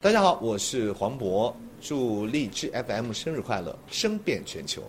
[0.00, 4.80] 大家好，我是黄渤，祝荔枝 FM 生日快乐，声遍全球。